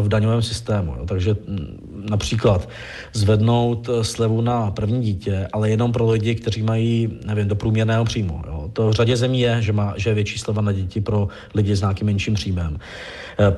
v 0.00 0.08
daňovém 0.08 0.42
systému. 0.42 0.94
Takže 1.06 1.36
mm, 1.46 2.06
například 2.10 2.68
zvednout 3.12 3.90
slevu 4.02 4.40
na 4.40 4.70
první 4.70 5.02
dítě, 5.02 5.48
ale 5.52 5.70
jenom 5.70 5.92
pro 5.92 6.10
lidi, 6.10 6.34
kteří 6.34 6.62
mají, 6.62 7.18
nevím, 7.26 7.48
do 7.48 7.54
průměrného 7.54 8.04
příjmu. 8.04 8.42
To 8.72 8.88
v 8.88 8.92
řadě 8.92 9.16
zemí 9.16 9.40
je, 9.40 9.62
že, 9.62 9.72
má, 9.72 9.94
že 9.96 10.10
je 10.10 10.14
větší 10.14 10.38
sleva 10.38 10.62
na 10.62 10.72
děti 10.72 11.00
pro 11.00 11.28
lidi 11.54 11.76
s 11.76 11.80
nějakým 11.80 12.06
menším 12.06 12.34
příjmem. 12.34 12.78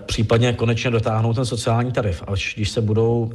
Případně 0.07 0.53
konečně 0.53 0.91
dotáhnout 0.91 1.35
ten 1.35 1.45
sociální 1.45 1.93
tarif, 1.93 2.23
až 2.27 2.55
když 2.57 2.71
se 2.71 2.81
budou 2.81 3.31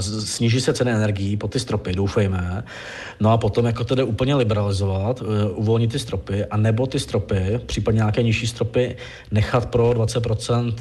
sníží 0.00 0.60
se 0.60 0.72
ceny 0.72 0.92
energií 0.92 1.36
po 1.36 1.48
ty 1.48 1.60
stropy, 1.60 1.92
doufejme. 1.92 2.64
No 3.20 3.30
a 3.30 3.38
potom 3.38 3.66
jako 3.66 3.84
to 3.84 3.94
jde 3.94 4.04
úplně 4.04 4.34
liberalizovat, 4.34 5.20
uh, 5.20 5.28
uvolnit 5.54 5.92
ty 5.92 5.98
stropy, 5.98 6.44
a 6.44 6.56
nebo 6.56 6.86
ty 6.86 7.00
stropy, 7.00 7.60
případně 7.66 7.98
nějaké 7.98 8.22
nižší 8.22 8.46
stropy, 8.46 8.96
nechat 9.30 9.66
pro 9.66 9.90
20% 9.90 10.74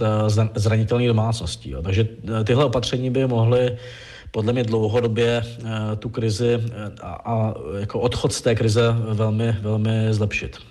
zranitelných 0.56 1.08
domácností. 1.08 1.70
Jo. 1.70 1.82
Takže 1.82 2.08
tyhle 2.44 2.66
opatření 2.66 3.10
by 3.10 3.28
mohly 3.28 3.78
podle 4.32 4.54
mě 4.54 4.64
dlouhodobě 4.64 5.44
tu 6.00 6.10
krizi 6.10 6.64
a, 7.02 7.14
a 7.26 7.54
jako 7.80 8.00
odchod 8.00 8.34
z 8.34 8.42
té 8.42 8.56
krize 8.56 8.96
velmi, 9.14 9.56
velmi 9.62 10.14
zlepšit 10.14 10.71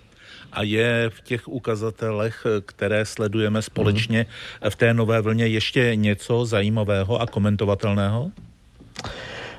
a 0.53 0.63
je 0.63 1.11
v 1.15 1.21
těch 1.21 1.49
ukazatelech, 1.49 2.47
které 2.67 3.05
sledujeme 3.05 3.63
společně 3.63 4.27
v 4.69 4.77
té 4.77 4.95
nové 4.95 5.21
vlně 5.21 5.47
ještě 5.47 5.93
něco 5.95 6.45
zajímavého 6.45 7.21
a 7.21 7.27
komentovatelného? 7.27 8.31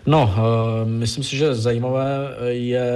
No, 0.05 0.23
uh, 0.23 0.89
myslím 0.89 1.23
si, 1.23 1.37
že 1.37 1.55
zajímavé 1.55 2.35
je 2.47 2.91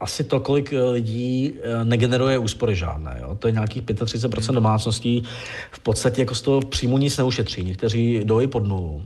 asi 0.00 0.24
to, 0.24 0.40
kolik 0.40 0.74
lidí 0.92 1.52
eh, 1.62 1.84
negeneruje 1.84 2.38
úspory 2.38 2.76
žádné. 2.76 3.18
Jo? 3.20 3.36
To 3.38 3.48
je 3.48 3.52
nějakých 3.52 3.82
35% 3.82 4.54
domácností. 4.54 5.22
V 5.70 5.80
podstatě 5.80 6.22
jako 6.22 6.34
z 6.34 6.42
toho 6.42 6.60
příjmu 6.60 6.98
nic 6.98 7.18
neušetří. 7.18 7.64
Někteří 7.64 8.20
dojí 8.24 8.46
pod 8.46 8.66
nulu 8.66 9.02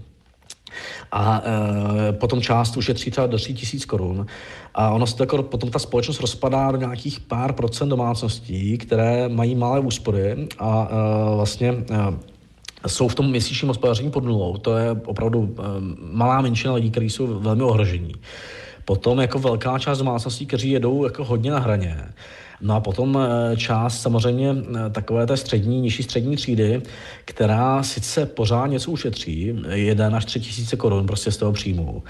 a 1.12 1.42
e, 1.44 2.12
potom 2.12 2.40
část 2.40 2.76
ušetří 2.76 3.10
třeba 3.10 3.26
do 3.26 3.36
3 3.36 3.54
tisíc 3.54 3.84
korun. 3.84 4.26
A 4.74 4.90
ono 4.90 5.06
se 5.06 5.16
jako 5.20 5.42
potom 5.42 5.70
ta 5.70 5.78
společnost 5.78 6.20
rozpadá 6.20 6.70
do 6.70 6.78
nějakých 6.78 7.20
pár 7.20 7.52
procent 7.52 7.88
domácností, 7.88 8.78
které 8.78 9.28
mají 9.28 9.54
malé 9.54 9.80
úspory 9.80 10.48
a 10.58 10.88
e, 10.90 11.36
vlastně 11.36 11.68
e, 11.68 12.88
jsou 12.88 13.08
v 13.08 13.14
tom 13.14 13.30
měsíčním 13.30 13.68
hospodaření 13.68 14.10
pod 14.10 14.24
nulou. 14.24 14.56
To 14.56 14.76
je 14.76 14.90
opravdu 15.04 15.56
e, 15.58 15.62
malá 16.12 16.40
menšina 16.40 16.74
lidí, 16.74 16.90
kteří 16.90 17.10
jsou 17.10 17.40
velmi 17.40 17.62
ohrožení. 17.62 18.14
Potom 18.84 19.20
jako 19.20 19.38
velká 19.38 19.78
část 19.78 19.98
domácností, 19.98 20.46
kteří 20.46 20.70
jedou 20.70 21.04
jako 21.04 21.24
hodně 21.24 21.50
na 21.50 21.58
hraně 21.58 21.98
No 22.62 22.74
a 22.74 22.80
potom 22.80 23.18
část 23.56 24.00
samozřejmě 24.00 24.56
takové 24.92 25.26
té 25.26 25.36
střední, 25.36 25.80
nižší 25.80 26.02
střední 26.02 26.36
třídy, 26.36 26.82
která 27.24 27.82
sice 27.82 28.26
pořád 28.26 28.66
něco 28.66 28.90
ušetří, 28.90 29.54
1 29.72 30.10
až 30.16 30.24
3 30.24 30.40
tisíce 30.40 30.76
korun 30.76 31.06
prostě 31.06 31.30
z 31.30 31.36
toho 31.36 31.52
příjmu, 31.52 32.02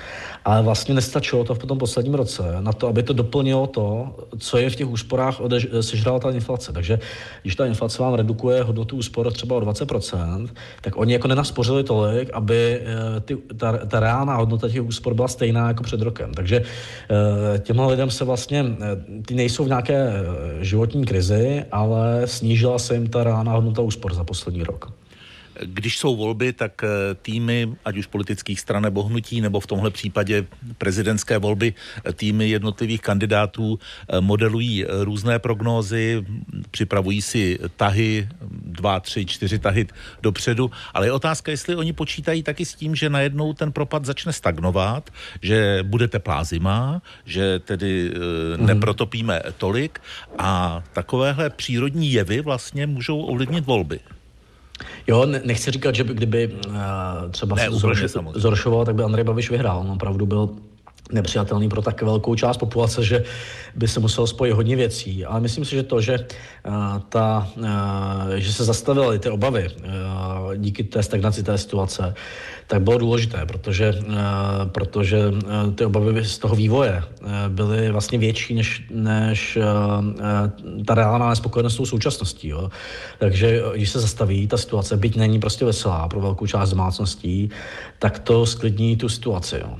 ale 0.45 0.63
vlastně 0.63 0.95
nestačilo 0.95 1.45
to 1.45 1.55
v 1.55 1.59
tom 1.59 1.79
posledním 1.79 2.15
roce 2.15 2.57
na 2.61 2.73
to, 2.73 2.89
aby 2.89 3.03
to 3.03 3.13
doplnilo 3.13 3.67
to, 3.67 4.17
co 4.39 4.59
je 4.59 4.71
v 4.71 4.77
těch 4.77 4.89
úsporách 4.89 5.41
sežrala 5.81 6.19
ta 6.19 6.31
inflace. 6.31 6.73
Takže 6.73 6.99
když 7.43 7.57
ta 7.57 7.67
inflace 7.67 8.03
vám 8.03 8.15
redukuje 8.15 8.63
hodnotu 8.63 8.97
úspor 8.97 9.33
třeba 9.33 9.57
o 9.57 9.61
20%, 9.61 10.49
tak 10.81 10.97
oni 10.97 11.13
jako 11.13 11.29
nenaspořili 11.29 11.85
tolik, 11.85 12.31
aby 12.33 12.81
eh, 12.81 13.21
ty, 13.21 13.37
ta, 13.37 13.79
ta 13.87 14.01
reálná 14.01 14.37
hodnota 14.37 14.69
těch 14.69 14.83
úspor 14.83 15.15
byla 15.15 15.29
stejná 15.29 15.69
jako 15.69 15.83
před 15.83 16.03
rokem. 16.03 16.35
Takže 16.35 16.63
eh, 16.63 17.59
těmhle 17.59 17.87
lidem 17.87 18.11
se 18.11 18.25
vlastně, 18.25 18.65
eh, 18.81 19.23
ty 19.27 19.35
nejsou 19.35 19.65
v 19.65 19.69
nějaké 19.69 20.13
životní 20.61 21.05
krizi, 21.05 21.65
ale 21.73 22.27
snížila 22.27 22.79
se 22.79 22.95
jim 22.95 23.07
ta 23.07 23.25
reálná 23.25 23.53
hodnota 23.53 23.83
úspor 23.83 24.15
za 24.15 24.25
poslední 24.25 24.63
rok. 24.63 24.93
Když 25.61 25.99
jsou 25.99 26.17
volby, 26.17 26.53
tak 26.53 26.85
eh, 26.85 26.89
týmy, 27.15 27.75
ať 27.85 27.97
už 27.97 28.07
politických 28.07 28.61
stran 28.61 28.83
nebo 28.83 29.03
hnutí, 29.03 29.41
nebo 29.41 29.61
v 29.61 29.67
tomhle 29.67 29.91
případě 29.91 30.47
prezidentské 30.79 31.39
volby, 31.39 31.75
eh, 32.05 32.13
týmy 32.13 32.49
jednotlivých 32.49 33.01
kandidátů 33.01 33.79
eh, 33.79 34.21
modelují 34.21 34.85
různé 34.89 35.39
prognózy, 35.39 36.25
připravují 36.71 37.23
si 37.23 37.59
tahy, 37.77 38.29
dva, 38.65 39.01
tři, 39.01 39.27
čtyři 39.27 39.59
tahy 39.59 39.87
dopředu, 40.23 40.71
ale 40.95 41.07
je 41.07 41.13
otázka, 41.13 41.51
jestli 41.51 41.77
oni 41.77 41.93
počítají 41.93 42.43
taky 42.43 42.65
s 42.65 42.75
tím, 42.75 42.95
že 42.95 43.11
najednou 43.11 43.53
ten 43.53 43.73
propad 43.73 44.05
začne 44.05 44.33
stagnovat, 44.33 45.11
že 45.43 45.79
bude 45.83 46.09
teplá 46.09 46.45
zima, 46.45 47.03
že 47.25 47.59
tedy 47.59 48.13
mm. 48.57 48.67
neprotopíme 48.67 49.43
tolik 49.59 50.01
a 50.39 50.83
takovéhle 50.93 51.51
přírodní 51.51 52.13
jevy 52.13 52.41
vlastně 52.41 52.87
můžou 52.87 53.21
ovlivnit 53.21 53.67
volby. 53.67 54.01
Jo, 55.07 55.27
nechci 55.45 55.71
říkat, 55.71 55.95
že 55.95 56.05
by, 56.05 56.15
kdyby 56.15 56.49
uh, 56.49 56.75
třeba 57.31 57.57
ne, 57.57 57.69
se 58.09 58.19
zhoršoval, 58.35 58.85
tak 58.85 58.95
by 58.95 59.03
Andrej 59.03 59.25
Babiš 59.25 59.51
vyhrál. 59.51 59.79
On 59.79 59.91
opravdu 59.91 60.27
byl 60.27 60.51
nepřijatelný 61.13 61.69
pro 61.69 61.83
tak 61.83 62.03
velkou 62.03 62.35
část 62.35 62.57
populace, 62.57 63.05
že 63.05 63.25
by 63.75 63.89
se 63.89 64.01
muselo 64.01 64.27
spojit 64.27 64.53
hodně 64.53 64.77
věcí. 64.77 65.25
Ale 65.25 65.41
myslím 65.41 65.65
si, 65.65 65.71
že 65.77 65.83
to, 65.83 66.01
že, 66.01 66.19
uh, 66.69 66.75
ta, 67.09 67.49
uh, 67.57 67.65
že 68.35 68.53
se 68.53 68.65
zastavily 68.65 69.19
ty 69.19 69.31
obavy 69.31 69.69
uh, 69.69 69.85
díky 70.57 70.85
té 70.85 71.03
stagnaci 71.03 71.43
té 71.43 71.59
situace, 71.59 72.15
tak 72.67 72.83
bylo 72.83 72.99
důležité, 72.99 73.47
protože, 73.47 73.95
protože 74.67 75.19
ty 75.75 75.85
obavy 75.85 76.25
z 76.25 76.39
toho 76.39 76.57
vývoje 76.57 77.03
byly 77.49 77.91
vlastně 77.91 78.19
větší 78.19 78.55
než, 78.55 78.83
než 78.91 79.59
ta 80.87 80.95
reálná 80.95 81.29
nespokojenost 81.29 81.75
s 81.75 81.77
tou 81.77 81.87
současností. 81.87 82.49
Jo. 82.49 82.71
Takže 83.19 83.63
když 83.75 83.91
se 83.91 84.01
zastaví 84.01 84.47
ta 84.47 84.57
situace, 84.57 84.97
byť 84.97 85.17
není 85.17 85.41
prostě 85.41 85.65
veselá 85.65 86.09
pro 86.09 86.21
velkou 86.21 86.47
část 86.47 86.71
domácností, 86.71 87.51
tak 87.99 88.19
to 88.19 88.47
sklidní 88.47 88.97
tu 88.97 89.09
situaci. 89.09 89.57
Jo. 89.61 89.77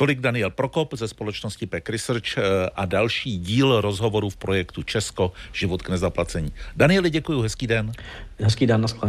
Tolik 0.00 0.20
Daniel 0.20 0.50
Prokop 0.50 0.94
ze 0.94 1.08
společnosti 1.08 1.66
PEC 1.66 1.88
Research 1.88 2.38
eh, 2.38 2.42
a 2.74 2.84
další 2.86 3.38
díl 3.38 3.80
rozhovoru 3.80 4.30
v 4.30 4.36
projektu 4.36 4.82
Česko, 4.82 5.32
život 5.52 5.82
k 5.82 5.88
nezaplacení. 5.88 6.52
Danieli, 6.76 7.10
děkuji, 7.10 7.42
hezký 7.42 7.66
den. 7.66 7.92
Hezký 8.38 8.66
den, 8.66 8.80
naschle. 8.80 9.08